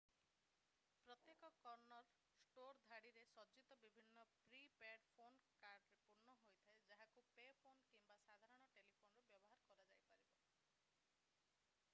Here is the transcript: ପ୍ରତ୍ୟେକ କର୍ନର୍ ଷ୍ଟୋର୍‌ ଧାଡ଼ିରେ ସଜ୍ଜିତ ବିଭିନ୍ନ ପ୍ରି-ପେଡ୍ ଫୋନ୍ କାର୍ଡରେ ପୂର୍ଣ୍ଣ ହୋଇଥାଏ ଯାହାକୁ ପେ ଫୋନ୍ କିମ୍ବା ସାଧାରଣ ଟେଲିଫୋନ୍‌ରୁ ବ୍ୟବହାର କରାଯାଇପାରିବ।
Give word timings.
ପ୍ରତ୍ୟେକ 1.09 1.49
କର୍ନର୍ 1.65 2.07
ଷ୍ଟୋର୍‌ 2.13 2.81
ଧାଡ଼ିରେ 2.91 3.25
ସଜ୍ଜିତ 3.33 3.77
ବିଭିନ୍ନ 3.83 4.25
ପ୍ରି-ପେଡ୍ 4.47 5.05
ଫୋନ୍ 5.19 5.37
କାର୍ଡରେ 5.61 5.99
ପୂର୍ଣ୍ଣ 6.07 6.35
ହୋଇଥାଏ 6.47 6.89
ଯାହାକୁ 6.93 7.27
ପେ 7.37 7.47
ଫୋନ୍ 7.61 7.85
କିମ୍ବା 7.91 8.17
ସାଧାରଣ 8.25 8.53
ଟେଲିଫୋନ୍‌ରୁ 8.59 9.15
ବ୍ୟବହାର 9.15 9.63
କରାଯାଇପାରିବ। 9.71 10.37